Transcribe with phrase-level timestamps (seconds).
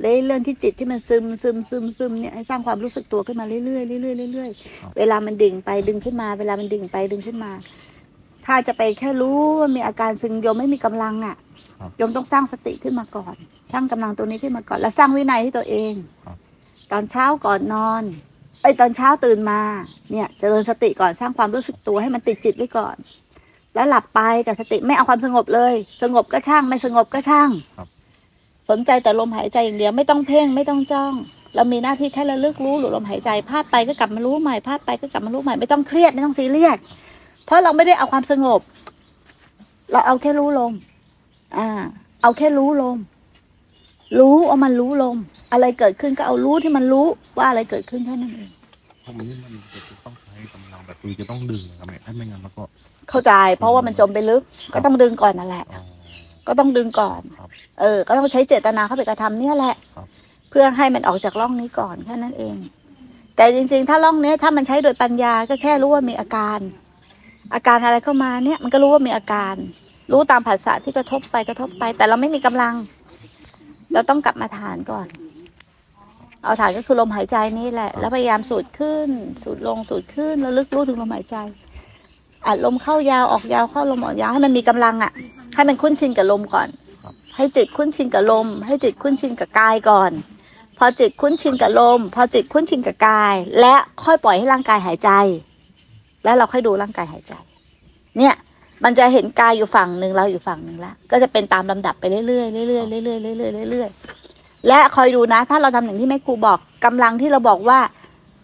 [0.00, 3.80] เลยเรื่องที่จิตที่มันซึมซึมซึมซึมเนี่ยให้สร้างความรู้สึกตัวขึ้นมาเรื่อยๆเรื่อ
[4.28, 7.52] ยๆเรื่อยครับๆเวลามันดิ่งไปดึงขึ้นมา เวลามันดิ่งไปดึงขึ้นมา
[8.46, 11.36] ถ้าจะไปแค่รู้ว่ามีอาการซึมโยมไม่มีกำลังอะ
[11.80, 13.34] ครับโยมต้องสร้างสติขึ้นมาก่อน
[13.72, 15.92] สร้างกำลังตัวนี้ขึ้นมาก่อน แล้วสร้างวินัยให้ตัวเอง
[16.24, 16.36] ครับ
[16.92, 18.02] ตอนเช้าก่อนนอน
[18.62, 19.60] ไอยตอนเช้าตื่นมา
[20.10, 22.96] เนี่ยเจริญสติก่อนสร้างความรู้สึกตัวให้มันติดจิตไว้ก่อน
[23.74, 27.88] แล้วหลับไปกับสติไม่เอาความสงบเลย สงบก็ช่างไม่สงบก็ช่างครับ
[28.70, 31.12] สนใจแต่ลมหายใจอย่างเดียวไม่ต้องเพ่งไม่ต้องจ้อง
[31.54, 36.78] เรามีหน้าที่แค่ระลึกรู้หรือลมหายใจพลาดไปก็กลับมารู้ใหม่พลาดไปก็กลับมารู้ใหม่ไม่ต้องเครียดไม่ต้องซีเรียส
[37.44, 38.60] เพราะเราไม่ได้เอาความสงบ
[39.92, 40.72] เราเอาแค่รู้ลม
[41.56, 41.68] อ่า
[42.22, 42.98] เอาแค่รู้ลม
[44.18, 45.16] รู้เอามันรู้ลม
[45.52, 47.06] อะไรเกิดขึ้นก็เอารู้ที่มันรู้
[47.36, 48.50] ว่าอะไรเกิดขึ้นแค่นั้นเอง
[49.04, 52.62] พวกนี้มันจะต้องใช้กำลังแบบคือจะต้องดึงนะครับแม่ถ้าไม่งั้นแล้วก็
[53.10, 54.42] เข้าใจ เพราะว่ามันจมไปลึก
[54.74, 55.95] ก็ต้องดึงก่อนนั่นแหละอ๋อ
[56.46, 57.48] ก็ต้องดึงก่อนครับ
[57.80, 60.06] เออ ก็ต้องใช้เจตนาเข้าไปกระทำเนี่ยแหละครับ
[60.50, 62.56] เพื่อให้มันออกจากร่องนี้ก่อนแค่นั้นเอง
[63.36, 66.58] แต่จริง ๆ ถ้าร่องเนี้ยถ้ามันใช้โดยปัญญาก็แค่รู้ว่ามีอาการ
[67.54, 69.54] อาการอะไรเข้ามาเนี่ย มันก็รู้ว่ามีอาการ
[70.12, 72.74] รู้ตามภาษาที่กระทบไปกระทบไป แต่เราไม่มีกำลัง
[73.92, 75.06] เราต้องกลับมาฐานก่อน
[76.42, 79.08] เอาฐานก็คือลมหายใจนี่แหละ แล้วพยายามสูดขึ้น
[79.42, 81.36] สูดลงสูดขึ้นแล้วลึกรู้ถึงลมหายใจ
[82.46, 85.12] อัดลมเข้ายาวออกยาวเข้าลมออกยาวให้มันมีกำลังอะ
[85.56, 86.68] ให้มันคุ้นชินกับลมก่อน
[87.02, 90.10] ครับให้จิตคุ้นชินกับลม ให้จิตคุ้นชินกับกายก่อน
[90.78, 95.10] พอจิตคุ้นชินกับลม พอจิตคุ้นชินกับกาย และค่อยปล่อยให้ร่างกายหายใจ
[96.24, 97.34] แล้วเราค่อยดูร่างกายหายใจ
[98.18, 98.34] เนี่ย
[98.84, 103.14] มันจะเห็นกายอยู่ฝั่งหนึ่งเราอยู่ฝั่งหนึ่งละก็จะเป็นตามลำดับไปเรื่อยๆเรื่อยๆเรื่อยๆเรื่
[103.62, 107.78] อยๆเรื่อยๆและคอยดูนะ ถ้าเราทำอย่างที่แม่ครูบอกกำลังที่เราบอกว่า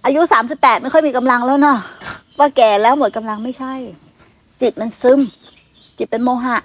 [0.05, 1.79] อายุสามสิบแปดไม่ค่อยมีกำลังแล้วเนาะ
[2.39, 3.75] ว่าแก่แล้วหมดกำลังไม่ใช่
[4.61, 5.21] จิตมันซึม
[5.99, 6.59] จิตเป็นโมหะ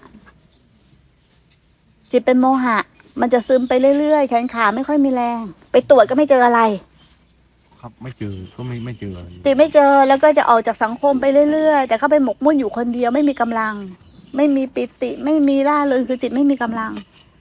[2.12, 2.78] จิตเป็นโมหะ
[3.22, 5.40] มันจะซึมไปเรื่อยๆแขนขาไม่ค่อยมีแรง
[5.72, 6.62] ไปตรวจก็ไม่เจออะไร
[7.80, 13.74] ครับไม่เจอก็ไม่ไม่เจออะไรติดไม่เจอแล้วก็จะออกจากสังคมไปเรื่อยๆ แต่เขาไปหมกมุ่นอยู่คนเดียวไม่มีกำลัง
[14.36, 16.92] ไม่มีปิติไม่มีร่าเริงคือจิตไม่มีกำลัง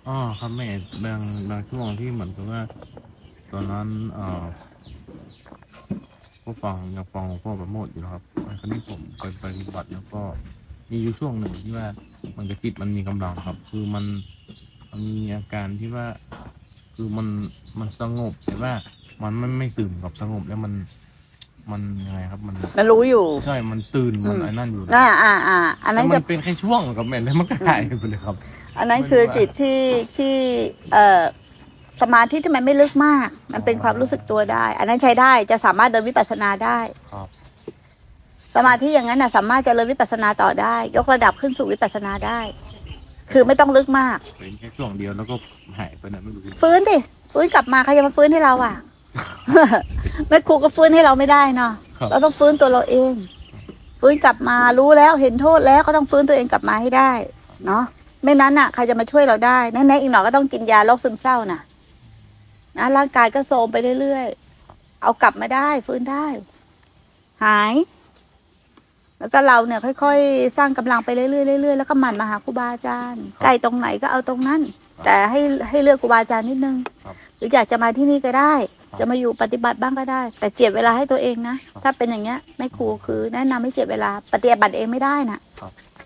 [0.08, 0.66] อ๋อครับแม่
[1.04, 1.20] บาง
[1.50, 2.60] บางช่วงที่เหมือนกับว่า
[3.52, 4.44] ตอนนั้นเอ่อ
[6.44, 8.22] ก็ฟังยังฟังหลวงพ่อประโมทอยู่นะครับ
[8.60, 10.22] คราวนี้ผมไปไปปฏิบัติแล้วก็
[10.90, 11.86] มีอยู่ช่วงหนึ่งที่ว่า
[12.36, 14.04] มันกระจิตมันมีกำลังครับ คือมัน
[14.96, 16.06] มันมีอาการที่ว่า
[16.94, 17.26] คือมัน
[17.78, 18.72] มันสงบแต่ว่า
[19.22, 20.72] มันไม่ไม่ซึมกับสงบแล้วมัน
[21.70, 28.36] มันยังไงครับมัน มันรู้อยู่ ใช่ มันตื่นมันอืมไอ้นั่นอยู่อ่าอ่าอ่าอันแล้นั้วนมัจะนเป็นแค่ช่วงกับแม่แล้วมันก็หายไปเลยครับ
[28.78, 29.78] อันนั้นคือจิตที่
[30.16, 30.34] ที่
[30.92, 31.22] เอ่อ
[32.02, 36.78] สมาธิที่มันไม่ลึกมาก มันเป็นความรู้สึกตัวได้ อันนั้นใช้ได้จะสามารถเดินวิปัสสนาได้
[37.12, 37.28] ครับ
[38.56, 42.40] สมาธิอย่างนั้นนะสามารถเจริญวิปัสสนาต่อได้ ยกระดับขึ้นสู่วิปัสสนาได้
[43.32, 45.34] คือไม่ต้องลึกมาก เป็นแค่ช่วงเดียวแล้วก็
[45.78, 46.96] หายไปไหนไม่รู้ฟื้นดิ
[47.32, 48.74] ฟื้นกลับมาใครจะมาฟื้นให้เราอะ
[50.28, 53.12] แม่ครูก็ฟื้นให้เราไม่ได้เนาะครับเราต้องฟื้นตัวเราเอง
[54.00, 57.10] ฟื้นกลับมารู้แล้วเห็นโทษแล้วก็ต้องฟื้นตัวเองกลับมาให้ได้
[57.66, 57.84] เนาะ
[58.24, 61.60] ไม่นั้นอะใครจะมาช่วยเราได้แน่ๆอีกหน่อยก็ต้องกินยาโรคซึมเศร้าน่ะ
[62.76, 66.26] นะร่างกายก็โทรมไปเรื่อยๆเอากลับมาได้ ฟื้นได้
[67.44, 67.74] หาย
[69.20, 71.28] แล้วก็เราเนี่ยค่อยๆ สร้างกำลังไปเรื่อ
[71.58, 74.60] ยๆเรื่อยๆแล้วก็หมั่นมาหาครูบาอาจารย์ใกล้ตรงไหนก็เอาตรงนั้น
[75.04, 78.54] แต่ให้ให้เลือกครูบาอาจารย์นิดนึงครับหรืออยากจะมาที่นี่ก็ได้
[78.90, 85.38] ครับจะมาอยู่ปฏิบัติบ้างก็ได้ แต่เจียบเวลาให้ตัวเองนะ ถ้าเป็นอย่างเงี้ยแม่ครูคือแนะนำให้เจียบเวลาปฏิบัติเองไม่ได้นะ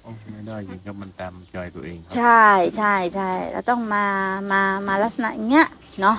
[0.02, 2.44] โอ้ไม่ได้จริงครับมันตามใจตัวเองครับใช่
[2.76, 4.04] ใช่ใช่เราต้องมา
[4.52, 5.68] มามาลักษณะอย่างเงี้ย
[6.00, 6.16] เนาะ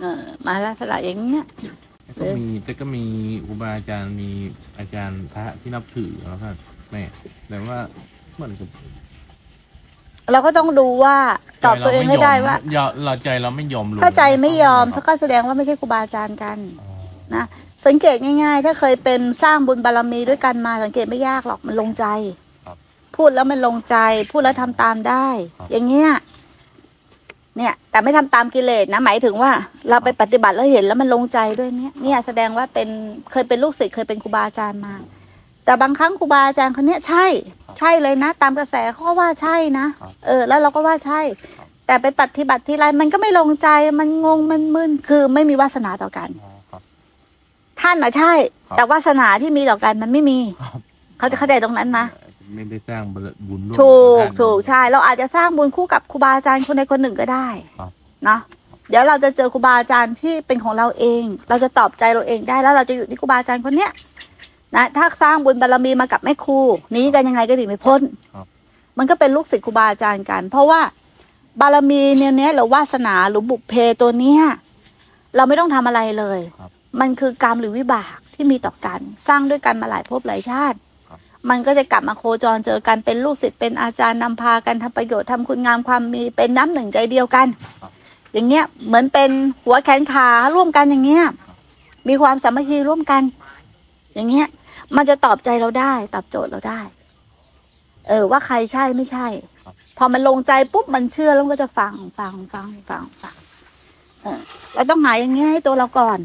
[0.00, 1.87] เออมาลักษณะอย่างเงี้ยแต่
[2.20, 3.04] ก็มีแต่ก็มี
[3.46, 4.30] ครูบาอาจารย์มี
[4.78, 6.48] อาจารย์พระที่นับถือแล้วก็
[6.90, 7.02] แม่
[7.48, 7.78] แต่ว่า
[8.34, 8.68] เหมือนกับ
[10.32, 11.16] เราก็ต้องดูว่า
[11.64, 16.88] ตอบตัวเองให้ได้ว่าอย่าเราใจเราไม่ยอมลงถ้าใจไม่ยอมครับก็แสดงว่าไม่ใช่ครูบาอาจารย์กันอ๋อ
[17.34, 17.44] นะ
[17.86, 22.04] สังเกตง่าย ๆ ถ้าเคยเป็นสร้างบุญบารมีด้วยกันมาสังเกตไม่ยากหรอกมันลงใจ
[22.66, 22.76] ครับ
[23.16, 23.96] พูดแล้วมันลงใจ
[24.30, 25.26] พูดแล้วทำตามได้
[25.58, 26.10] ครับอย่างเงี้ย
[27.58, 29.50] เนี่ย แต่ไม่ทำตามกิเลสนะ หมายถึงว่า
[29.88, 32.88] เราไปปฏิบัติแล้วเห็นแล้วมันลงใจด้วยเนี่ย เนี่ยแสดงว่าเป็น
[33.32, 34.94] เคยเป็นลูกศิษย์เคยเป็นครูบาอาจารย์มา
[35.64, 37.26] แต่บางครั้งครูบาอาจารย์คนเนี้ยใช่
[37.78, 39.86] ใช่เลยนะ ตามกระแสเขาก็ว่าใช่นะ
[40.26, 41.20] เออ แล้วเราก็ว่าใช่
[41.86, 43.68] แต่ไปปฏิบัติทีไรมันก็ไม่ลงใจ
[44.00, 46.82] มันงง มันมึน คือไม่มีวาสนาต่อกันอ๋อครับ
[47.80, 48.32] ท่านนะใช่
[48.68, 50.80] ครับแต่วาสนาที่มีต่อกันมันไม่มีครับ
[51.18, 52.06] เขาจะเข้าใจตรงนั้นนะ
[52.54, 53.02] ไม่ได้สร้าง
[53.48, 57.48] บุญร่วมถูกบท่านถูกใช่ เราอาจจะสร้างบุญคู่กับครูบาอาจารย์คนใดคนหนึ่งก็ได้
[57.78, 57.90] ครับ
[58.24, 58.40] เนาะ
[58.88, 63.90] เดี๋ยวเราจะเจอครูบาอาจารย์ที่เป็นของเราเอง เราจะตอบใจเราเองได้แล้วเราจะอยู่ที่ครูบาอาจารย์คนเนี้ย
[64.74, 66.58] นะถ้าสร้างบุญบารมีมากับแม่ครู
[66.92, 68.00] หนี้กันยังไงก็หนีไม่พ้น
[68.34, 68.46] ครับ
[68.98, 70.80] มันก็เป็นลูกศิษย์ครูบาอาจารย์กัน เพราะว่า
[71.60, 74.42] บารมีเนี่ยเนี้ยหรือวาสนาหรือบุพเพตัวเนี้ย
[75.36, 80.87] เราไม่ต้องทำอะไรเลยครับมันคือกรรมหรือวิบากที่มีต่อกัน สร้างด้วยกันมาหลายภพหลายชาติครับ
[81.50, 87.46] มันก็จะกลับมาโคจรเจอกันเป็นลูกศิษย์เป็นอาจารย์นำพากันทำประโยชน์ทำคุณงามความมีเป็นน้ำหนึ่งใจเดียวกัน
[88.32, 89.30] อย่างเงี้ยเหมือนเป็น
[89.64, 91.24] หัวแขนขาร่วมกันอย่างเงี้ย
[92.08, 93.22] มีความสามัคคีร่วมกัน
[94.14, 94.46] อย่างเงี้ย
[94.96, 96.80] มันจะตอบใจเราได้ตอบโจทย์เราได้
[98.08, 99.26] เออ ว่าใครใช่ไม่ใช่
[99.64, 103.36] ครับพอมันลงใจปุ๊บมันเชื่อแล้วมันก็จะฟังฟังฟังฟังฟัง
[104.22, 104.40] เออ
[104.74, 106.18] เราต้องหาอย่างเงี้ยให้ตัวเราก่อน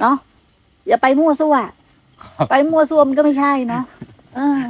[0.00, 0.16] เนาะ
[0.88, 1.72] อย่าไปมั่วซั่วครับ
[2.50, 3.84] ไปมั่วซั่วมันก็ไม่ใช่เนาะ
[4.36, 4.60] เออ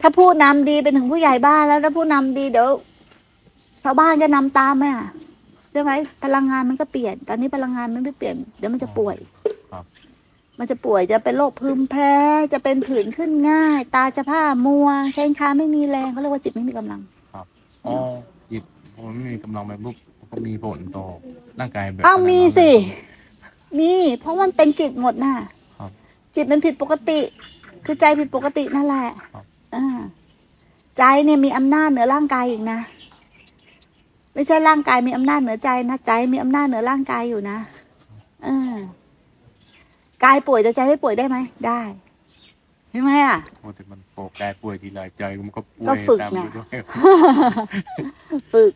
[0.00, 2.68] ถ้าผู้นำดีเป็นถึงผู้ใหญ่บ้านแล้วถ้าผู้นำดีเดี๋ยว
[3.82, 5.08] ชาวบ้านจะนำตามไหมอะ
[5.72, 5.92] ใช่ไหม
[6.24, 9.16] พลังงานมันก็เปลี่ยน ตอนนี้พลังงานมันไม่เปลี่ยนเดี๋ยวมันจะป่วย
[9.72, 9.84] ครับ
[10.58, 12.12] มันจะป่วยจะเป็นโรคพึมแพ้
[12.52, 17.00] จะเป็นผื่นขึ้นง่าย ตาจะผ้ามัวแข้งขาไม่มีแรงเขาเรียกว่าจิตไม่มีกำลัง
[17.86, 17.94] อ๋อ
[18.50, 18.62] จิต
[18.94, 19.96] ผมไม่มีกำลังแบบรูป
[20.30, 21.04] ก็มีผลต่อ
[21.60, 22.70] ร่างกายแบบอ้าวมีสิ
[23.78, 25.34] มีเพราะมันเป็นจิตหมดน่ะ
[25.78, 25.90] ครับ
[26.34, 27.18] จิตมันผิดปกติ
[27.84, 29.44] คือใจผิดปกตินั่นแหละครับ
[29.74, 29.98] อ่า
[30.98, 32.78] ใจเนี่ยมีอำนาจเหนือร่างกายอีกนะ
[34.34, 37.58] ไม่ใช่ร่างกายมีอำนาจเหนือใจนะใจมีอำนาจเหนือร่างกายอยู่นะ
[38.44, 38.74] เออ
[40.24, 41.36] กายป่วยแต่ใจไม่ป่วยได้ไหม
[41.66, 41.80] ได้
[42.90, 46.66] ใช่ไหมอะโอ้แต่มันโปรกายป่วยทีไรใจมันก็ป่วยก็ฝึกตามไงไปด้วย
[48.52, 48.72] ฝึก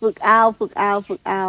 [0.00, 1.44] ฝึกเอา ฝึกเอา ฝึกเอา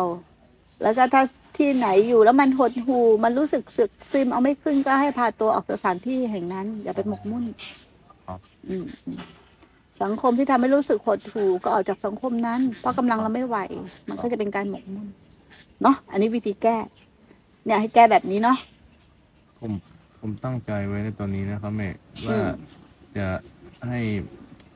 [0.81, 1.23] แล้วก็ถ้า
[1.61, 7.45] ที่ไหนอยู่แล้วมันหดหูมันรู้สึกสึกซึมเอาไม่ขึ้นก็ให้พาตัวออกจากสถานที่แห่งนั้น อย่าไปหมกมุ่น
[8.27, 9.21] ครับอืมอืม
[10.03, 13.57] สังคมที่ทำให้รู้สึกหดหูก็ออกจากสังคมนั้น เพราะกำลังเราไม่ไหว
[14.09, 15.07] มันก็จะเป็นการหมกมุ่น
[15.83, 16.77] เนาะอันนี้วิธีแก้
[17.65, 18.57] เนี่ยให้แก้แบบนี้เนาะ
[19.59, 19.73] ผม
[20.19, 21.89] ผมตั้งใจไว้ในตอนนี้นะครับแม่
[22.27, 22.47] อืว่าม
[23.17, 23.27] จะ
[23.87, 23.99] ให้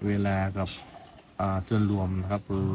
[0.07, 0.69] เวลากับ
[1.39, 2.67] อ่าส่วนรวมนะครับคือ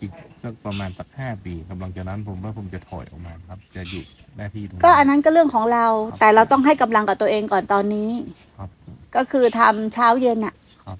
[0.00, 0.12] อ่าอีก
[0.42, 4.04] สักประมาณสักห้าปีครับหลังจากนั้นผมว่าผมจะถอยออกมาครับ จะหยุด
[4.36, 8.10] หน้าที่ตรงก็อันนั้นก็เรื่องของเราครับแต่เราต้องให้กำลังกับตัวเองก่อนตอนนี้
[8.58, 8.68] ครับ
[9.16, 10.54] ก็คือทำเช้าเย็นอะ
[10.86, 10.98] ครับ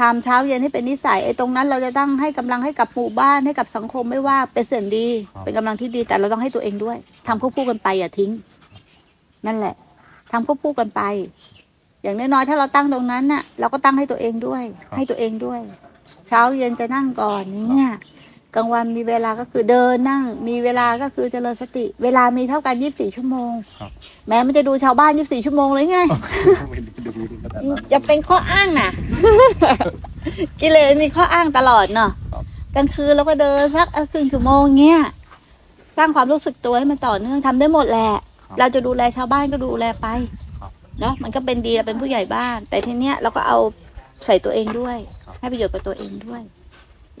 [0.00, 5.08] ทำเช้าเย็นให้เป็นนิสัยไอ้ตรงนั้นเราจะต้องให้กำลังให้กับหมู่บ้านให้กับสังคมไม่ว่าเป็นสิ่งดี
[5.44, 6.96] เป็นกำลังที่ดีแต่เราต้องให้ตัวเองด้วย
[7.26, 8.30] ทำควบคู่กันไปอย่าทิ้ง
[9.46, 9.74] นั่นแหละ
[10.32, 11.02] ทำควบคู่กันไป
[12.02, 14.62] อย่างน้อยๆถ้าเราตั้งตรงนั้นน่ะ เราก็ตั้งให้ตัวเองด้วย
[14.96, 15.60] ให้ตัวเองด้วย
[16.28, 17.42] เช้าเย็นจะนั่งก่อน
[17.76, 17.92] เนี่ย
[18.54, 23.90] กลางวันมีเวลาก็คือเดินนั่ง มีเวลาก็คือเจริญสติ เวลามีเท่ากันยี่สิบสี่ชั่วโมงครับ
[24.28, 25.98] แม้มันจะดูชาวบ้านยี่สิบสี่ชั่วโมงเลยไง
[26.70, 28.90] ไม่ได้ดูถึงขนาดนั้นอย่าเป็นข้ออ้างนะ
[30.60, 32.42] กิเลสมีข้ออ้างตลอดเนาะครับ
[32.74, 35.00] กลางคืนเราก็เดินสักครึ่งชั่วโมงเงี้ย
[35.96, 40.06] สร้างความรู้สึกตัวให้มันต่อเนื่องทำได้หมดแหละครับเราจะดูแลชาวบ้านก็ดูแลไป
[40.60, 40.70] ครับ
[41.00, 43.58] เนาะมันก็เป็นดีเราเป็นผู้ใหญ่บ้าน แต่ทีเนี้ยเราก็เอา
[44.26, 46.42] ใส่ตัวเองด้วยครับให้ประโยชน์กับตัวเองด้วย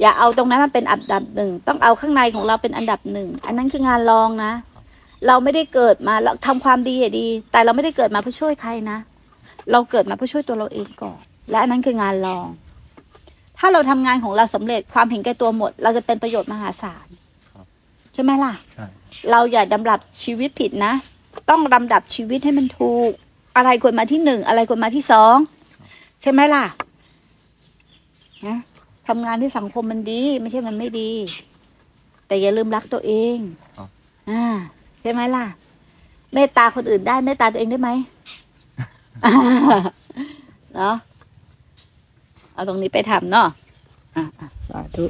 [0.00, 4.52] อย่าเอาตรงนั้นมันเป็นอันดับหนึ่งต้องเอาข้างในของเราเป็นอันดับหนึ่งอันนั้นคืองานรองนะ
[5.26, 8.98] เราไม่ได้เกิดมาเราทำความดีอะดี แต่เราไม่ได้เกิดมาเพื่อช่วยใครนะ
[9.70, 12.46] เราเกิดมาเพื่อช่วยตัวเราเองก่อน และอันนั้นคืองานรอง
[13.58, 17.06] ถ้าเราทำงานของเราสำเร็จความเห็นแก่ตัวหมด เราจะเป็นประโยชน์มหาศาล
[17.52, 17.66] ครับ
[18.14, 18.86] ใช่ไหมล่ะใช่
[19.30, 20.92] เราอย่าดำรับชีวิตผิดนะ
[21.50, 23.10] ต้องลำดับชีวิตให้มันถูก
[23.56, 25.36] อะไรควรมาที่หนึ่ง อะไรควรมาที่สอง
[26.22, 26.64] ใช่ไหมล่ะ
[28.46, 28.58] นะ
[29.08, 31.10] ทำงานที่สังคมมันดี ไม่ใช่มันไม่ดี
[32.26, 33.36] แต่อย่าลืมรักตัวเอง
[33.76, 33.88] ครับ
[34.30, 34.44] อ่า
[35.00, 35.46] ใช่ไหมล่ะ
[36.34, 37.90] เมตตาคนอื่นได้เมตตาตัวเองได้ไหม
[40.76, 40.96] เนาะ
[42.54, 43.48] เอาตรงนี้ไปทำเนาะ
[44.16, 45.06] อะอะสาธุ